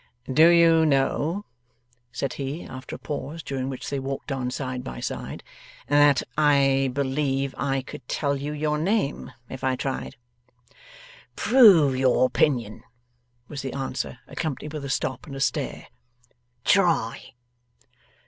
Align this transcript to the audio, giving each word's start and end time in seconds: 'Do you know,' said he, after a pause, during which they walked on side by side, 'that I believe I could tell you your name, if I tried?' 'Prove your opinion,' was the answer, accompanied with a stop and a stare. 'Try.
'Do 0.33 0.47
you 0.49 0.83
know,' 0.83 1.45
said 2.11 2.33
he, 2.33 2.63
after 2.65 2.95
a 2.95 2.97
pause, 2.97 3.43
during 3.43 3.69
which 3.69 3.87
they 3.91 3.99
walked 3.99 4.31
on 4.31 4.49
side 4.49 4.83
by 4.83 4.99
side, 4.99 5.43
'that 5.89 6.23
I 6.35 6.89
believe 6.91 7.53
I 7.55 7.83
could 7.83 8.07
tell 8.07 8.35
you 8.35 8.51
your 8.51 8.79
name, 8.79 9.31
if 9.47 9.63
I 9.63 9.75
tried?' 9.75 10.15
'Prove 11.35 11.95
your 11.95 12.25
opinion,' 12.25 12.83
was 13.47 13.61
the 13.61 13.73
answer, 13.73 14.17
accompanied 14.25 14.73
with 14.73 14.85
a 14.85 14.89
stop 14.89 15.27
and 15.27 15.35
a 15.35 15.39
stare. 15.39 15.85
'Try. 16.65 17.35